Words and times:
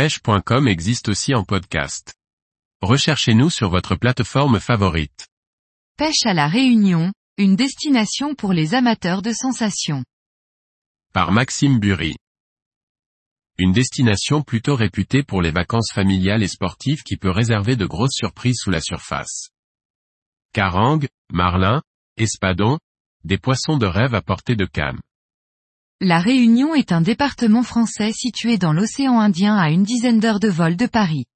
pêche.com 0.00 0.66
existe 0.66 1.10
aussi 1.10 1.34
en 1.34 1.44
podcast. 1.44 2.14
Recherchez-nous 2.80 3.50
sur 3.50 3.68
votre 3.68 3.96
plateforme 3.96 4.58
favorite. 4.58 5.28
Pêche 5.98 6.24
à 6.24 6.32
la 6.32 6.48
Réunion, 6.48 7.12
une 7.36 7.54
destination 7.54 8.34
pour 8.34 8.54
les 8.54 8.74
amateurs 8.74 9.20
de 9.20 9.34
sensations. 9.34 10.02
Par 11.12 11.32
Maxime 11.32 11.78
Bury. 11.78 12.16
Une 13.58 13.72
destination 13.72 14.40
plutôt 14.40 14.74
réputée 14.74 15.22
pour 15.22 15.42
les 15.42 15.50
vacances 15.50 15.92
familiales 15.92 16.42
et 16.42 16.48
sportives 16.48 17.02
qui 17.02 17.18
peut 17.18 17.28
réserver 17.30 17.76
de 17.76 17.84
grosses 17.84 18.16
surprises 18.16 18.56
sous 18.58 18.70
la 18.70 18.80
surface. 18.80 19.50
Carangue, 20.54 21.08
marlin, 21.30 21.82
espadon, 22.16 22.78
des 23.24 23.36
poissons 23.36 23.76
de 23.76 23.84
rêve 23.84 24.14
à 24.14 24.22
portée 24.22 24.56
de 24.56 24.64
canne. 24.64 24.98
La 26.02 26.18
Réunion 26.18 26.74
est 26.74 26.92
un 26.92 27.02
département 27.02 27.62
français 27.62 28.12
situé 28.14 28.56
dans 28.56 28.72
l'océan 28.72 29.20
Indien 29.20 29.58
à 29.58 29.68
une 29.68 29.82
dizaine 29.82 30.18
d'heures 30.18 30.40
de 30.40 30.48
vol 30.48 30.74
de 30.74 30.86
Paris. 30.86 31.26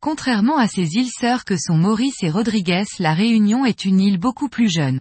Contrairement 0.00 0.58
à 0.58 0.68
ses 0.68 0.96
îles 0.96 1.08
sœurs 1.08 1.46
que 1.46 1.56
sont 1.56 1.78
Maurice 1.78 2.22
et 2.22 2.28
Rodrigues, 2.28 2.84
la 2.98 3.14
Réunion 3.14 3.64
est 3.64 3.86
une 3.86 4.00
île 4.00 4.18
beaucoup 4.18 4.50
plus 4.50 4.68
jeune. 4.68 5.00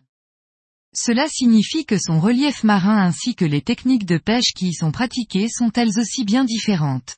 Cela 0.95 1.27
signifie 1.27 1.85
que 1.85 1.97
son 1.97 2.21
relief 2.21 2.63
marin 2.63 2.97
ainsi 2.97 3.35
que 3.35 3.43
les 3.43 3.61
techniques 3.61 4.05
de 4.05 4.17
pêche 4.17 4.53
qui 4.55 4.69
y 4.69 4.73
sont 4.73 4.93
pratiquées 4.93 5.49
sont 5.49 5.71
elles 5.75 5.99
aussi 5.99 6.23
bien 6.23 6.45
différentes. 6.45 7.17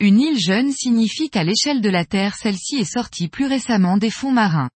Une 0.00 0.18
île 0.18 0.40
jeune 0.40 0.72
signifie 0.72 1.28
qu'à 1.28 1.44
l'échelle 1.44 1.82
de 1.82 1.90
la 1.90 2.06
Terre 2.06 2.36
celle-ci 2.36 2.76
est 2.76 2.90
sortie 2.90 3.28
plus 3.28 3.46
récemment 3.46 3.98
des 3.98 4.10
fonds 4.10 4.32
marins. 4.32 4.70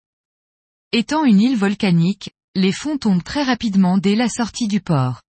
Étant 0.92 1.24
une 1.24 1.41
île 1.41 1.56
volcanique, 1.56 2.28
les 2.54 2.72
fonds 2.72 2.98
tombent 2.98 3.24
très 3.24 3.42
rapidement 3.42 3.96
dès 3.96 4.16
la 4.16 4.28
sortie 4.28 4.68
du 4.68 4.82
port. 4.82 5.22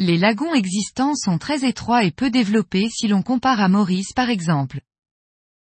Les 0.00 0.16
lagons 0.16 0.54
existants 0.54 1.16
sont 1.16 1.38
très 1.38 1.68
étroits 1.68 2.04
et 2.04 2.12
peu 2.12 2.30
développés 2.30 2.88
si 2.88 3.08
l'on 3.08 3.22
compare 3.22 3.60
à 3.60 3.68
Maurice 3.68 4.12
par 4.14 4.30
exemple. 4.30 4.80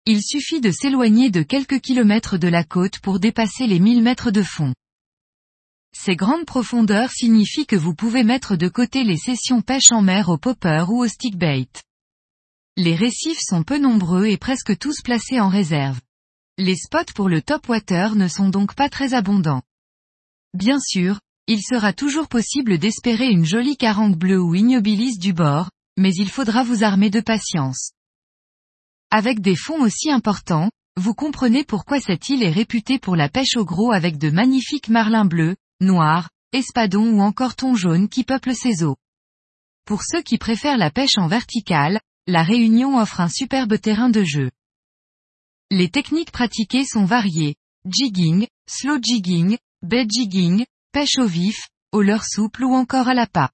Il 0.06 0.24
suffit 0.24 0.62
de 0.62 0.72
s'éloigner 0.72 1.30
de 1.30 1.44
quelques 1.44 1.82
kilomètres 1.82 2.38
de 2.38 2.48
la 2.48 2.64
côte 2.64 3.00
pour 3.00 3.20
dépasser 3.20 3.68
les 3.68 3.80
1000 3.80 4.02
mètres 4.02 4.32
de 4.32 4.42
fond. 4.42 4.74
Ces 5.94 6.16
grandes 6.16 6.46
profondeurs 6.46 7.12
signifient 7.12 7.66
que 7.66 7.76
vous 7.76 7.94
pouvez 7.94 8.24
mettre 8.24 8.56
de 8.56 8.70
côté 8.70 9.04
les 9.04 9.18
sessions 9.18 9.62
pêche 9.62 9.92
en 9.92 10.02
mer 10.02 10.30
au 10.30 10.38
popper 10.38 10.86
ou 10.88 11.04
au 11.04 11.08
stickbait. 11.08 11.68
Les 12.78 12.96
récifs 12.96 13.42
sont 13.42 13.64
peu 13.64 13.78
nombreux 13.78 14.28
et 14.28 14.38
presque 14.38 14.78
tous 14.78 15.02
placés 15.02 15.42
en 15.42 15.50
réserve. 15.50 16.00
Les 16.58 16.78
spots 16.78 17.14
pour 17.14 17.28
le 17.28 17.42
top 17.42 17.68
water 17.68 18.16
ne 18.16 18.30
sont 18.30 18.48
donc 18.48 18.76
pas 18.76 18.88
très 18.88 19.14
abondants. 19.14 19.62
Bien 20.54 20.80
sûr, 20.80 21.20
il 21.48 21.62
sera 21.62 21.94
toujours 21.94 22.28
possible 22.28 22.78
d'espérer 22.78 23.28
une 23.28 23.46
jolie 23.46 23.78
carangue 23.78 24.16
bleue 24.16 24.42
ou 24.42 24.56
ignobilis 24.56 25.18
du 25.18 25.34
bord, 25.34 25.70
mais 25.98 26.14
il 26.14 26.30
faudra 26.30 26.64
vous 26.64 26.84
armer 26.84 27.10
de 27.10 27.20
patience. 27.20 27.92
Avec 29.10 29.42
des 29.42 29.56
fonds 29.56 29.82
aussi 29.82 30.10
importants, 30.10 30.72
vous 30.98 31.14
comprenez 31.14 31.64
pourquoi 31.64 32.00
cette 32.00 32.30
île 32.30 32.44
est 32.44 32.52
réputée 32.52 33.00
pour 33.00 33.16
la 33.16 33.30
pêche 33.30 33.56
au 33.58 33.66
gros 33.66 33.92
avec 33.92 34.18
de 34.18 34.30
magnifiques 34.30 34.90
marlins 34.90 35.26
bleus, 35.26 35.56
noirs, 35.80 36.30
espadons 36.54 37.18
ou 37.18 37.22
encore 37.22 37.56
thon 37.56 37.76
jaune 37.76 38.08
qui 38.10 38.24
peuplent 38.24 38.56
ses 38.56 38.84
eaux. 38.84 38.98
Pour 39.86 40.04
ceux 40.04 40.22
qui 40.22 40.38
préfèrent 40.38 40.78
la 40.78 40.92
pêche 40.92 41.18
en 41.18 41.28
verticale, 41.28 42.00
la 42.28 42.44
Réunion 42.44 42.98
offre 42.98 43.20
un 43.20 43.30
superbe 43.30 43.80
terrain 43.80 44.10
de 44.10 44.24
jeu. 44.24 44.52
Les 45.70 45.90
techniques 45.90 46.32
pratiquées 46.32 46.86
sont 46.86 47.06
variées. 47.06 47.56
Jigging, 47.86 48.48
slow 48.68 49.00
jigging, 49.02 49.58
bed 49.82 50.10
jigging, 50.12 50.66
pêche 50.92 51.18
au 51.18 51.26
vif, 51.26 51.70
au 51.92 52.02
leurre 52.02 52.26
souple 52.26 52.64
ou 52.64 52.74
encore 52.74 53.08
à 53.08 53.14
l'appât. 53.14 53.52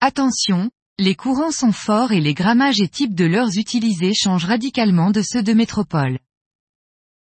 Attention, 0.00 0.70
les 0.98 1.14
courants 1.14 1.50
sont 1.50 1.72
forts 1.72 2.12
et 2.12 2.20
les 2.20 2.34
grammages 2.34 2.80
et 2.80 2.88
types 2.88 3.14
de 3.14 3.24
leurres 3.24 3.56
utilisés 3.56 4.12
changent 4.14 4.44
radicalement 4.44 5.10
de 5.10 5.22
ceux 5.22 5.42
de 5.42 5.52
métropole. 5.52 6.18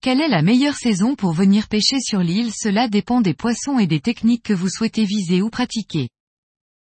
Quelle 0.00 0.20
est 0.20 0.28
la 0.28 0.42
meilleure 0.42 0.76
saison 0.76 1.14
pour 1.14 1.32
venir 1.32 1.68
pêcher 1.68 2.00
sur 2.00 2.20
l'île? 2.20 2.52
Cela 2.52 2.88
dépend 2.88 3.20
des 3.20 3.32
poissons 3.32 3.78
et 3.78 3.86
des 3.86 4.00
techniques 4.00 4.42
que 4.42 4.52
vous 4.52 4.68
souhaitez 4.68 5.04
viser 5.04 5.40
ou 5.40 5.50
pratiquer. 5.50 6.10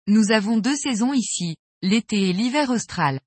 Nous 0.06 0.30
avons 0.30 0.58
deux 0.58 0.76
saisons 0.76 1.12
ici, 1.12 1.56
l'été 1.82 2.28
et 2.28 2.32
l'hiver 2.32 2.70
austral. 2.70 3.20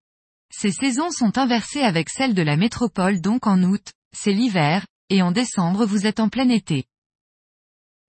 Ces 0.51 0.71
saisons 0.71 1.09
sont 1.09 1.37
inversées 1.37 1.81
avec 1.81 2.09
celles 2.09 2.35
de 2.35 2.43
la 2.43 2.55
métropole 2.55 3.19
donc 3.19 3.47
en 3.47 3.61
août, 3.63 3.91
c'est 4.15 4.33
l'hiver, 4.33 4.85
et 5.09 5.21
en 5.21 5.31
décembre 5.31 5.85
vous 5.85 6.05
êtes 6.05 6.19
en 6.19 6.29
plein 6.29 6.49
été. 6.49 6.85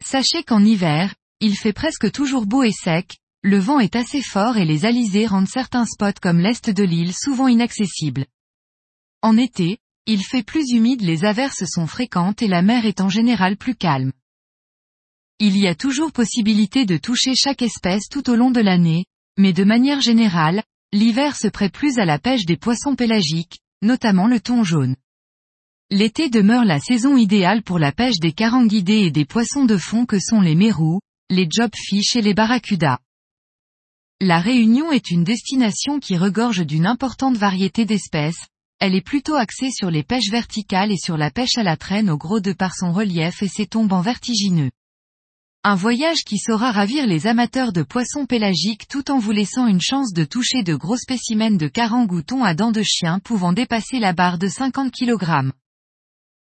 Sachez 0.04 0.42
qu'en 0.42 0.62
hiver, 0.62 1.14
il 1.40 1.56
fait 1.56 1.72
presque 1.72 2.12
toujours 2.12 2.44
beau 2.44 2.62
et 2.62 2.72
sec, 2.72 3.16
le 3.42 3.58
vent 3.58 3.80
est 3.80 3.96
assez 3.96 4.20
fort 4.20 4.58
et 4.58 4.66
les 4.66 4.84
alizés 4.84 5.26
rendent 5.26 5.48
certains 5.48 5.86
spots 5.86 6.20
comme 6.20 6.40
l'est 6.40 6.68
de 6.68 6.82
l'île 6.82 7.14
souvent 7.14 7.48
inaccessibles. 7.48 8.26
En 9.22 9.38
été, 9.38 9.78
il 10.04 10.22
fait 10.22 10.42
plus 10.42 10.70
humide 10.72 11.00
les 11.00 11.24
averses 11.24 11.64
sont 11.64 11.86
fréquentes 11.86 12.42
et 12.42 12.48
la 12.48 12.60
mer 12.60 12.84
est 12.84 13.00
en 13.00 13.08
général 13.08 13.56
plus 13.56 13.74
calme. 13.74 14.12
Il 15.38 15.56
y 15.56 15.66
a 15.66 15.74
toujours 15.74 16.12
possibilité 16.12 16.84
de 16.84 16.98
toucher 16.98 17.34
chaque 17.34 17.62
espèce 17.62 18.08
tout 18.10 18.28
au 18.28 18.36
long 18.36 18.50
de 18.50 18.60
l'année, 18.60 19.06
mais 19.38 19.54
de 19.54 19.64
manière 19.64 20.02
générale, 20.02 20.62
l'hiver 20.92 21.34
se 21.34 21.48
prête 21.48 21.72
plus 21.72 21.98
à 21.98 22.04
la 22.04 22.18
pêche 22.18 22.44
des 22.44 22.58
poissons 22.58 22.94
pélagiques, 22.94 23.58
notamment 23.80 24.26
le 24.26 24.38
thon 24.38 24.64
jaune. 24.64 24.96
L'été 25.90 26.30
demeure 26.30 26.64
la 26.64 26.80
saison 26.80 27.16
idéale 27.16 27.62
pour 27.62 27.78
la 27.78 27.92
pêche 27.92 28.18
des 28.18 28.32
caranguidés 28.32 29.02
et 29.02 29.10
des 29.10 29.24
poissons 29.24 29.64
de 29.64 29.76
fond 29.76 30.06
que 30.06 30.18
sont 30.18 30.40
les 30.40 30.54
mérous, 30.54 31.00
les 31.30 31.46
jobfish 31.50 32.16
et 32.16 32.22
les 32.22 32.34
barracudas. 32.34 32.98
La 34.20 34.40
Réunion 34.40 34.92
est 34.92 35.10
une 35.10 35.24
destination 35.24 36.00
qui 36.00 36.16
regorge 36.16 36.64
d'une 36.64 36.86
importante 36.86 37.36
variété 37.36 37.84
d'espèces, 37.84 38.46
elle 38.80 38.94
est 38.94 39.00
plutôt 39.00 39.34
axée 39.34 39.70
sur 39.70 39.90
les 39.90 40.02
pêches 40.02 40.30
verticales 40.30 40.90
et 40.90 40.96
sur 40.96 41.16
la 41.16 41.30
pêche 41.30 41.58
à 41.58 41.62
la 41.62 41.76
traîne 41.76 42.10
au 42.10 42.16
gros 42.16 42.40
de 42.40 42.52
par 42.52 42.74
son 42.74 42.92
relief 42.92 43.42
et 43.42 43.48
ses 43.48 43.66
tombants 43.66 44.00
vertigineux. 44.00 44.70
Un 45.62 45.74
voyage 45.74 46.24
qui 46.26 46.38
saura 46.38 46.72
ravir 46.72 47.06
les 47.06 47.26
amateurs 47.26 47.72
de 47.72 47.82
poissons 47.82 48.26
pélagiques 48.26 48.86
tout 48.88 49.10
en 49.10 49.18
vous 49.18 49.32
laissant 49.32 49.66
une 49.66 49.80
chance 49.80 50.12
de 50.12 50.24
toucher 50.24 50.62
de 50.62 50.74
gros 50.74 50.96
spécimens 50.96 51.56
de 51.56 51.68
carangoutons 51.68 52.44
à 52.44 52.54
dents 52.54 52.72
de 52.72 52.82
chien 52.82 53.20
pouvant 53.20 53.52
dépasser 53.52 53.98
la 53.98 54.12
barre 54.12 54.38
de 54.38 54.48
50 54.48 54.92
kg. 54.92 55.52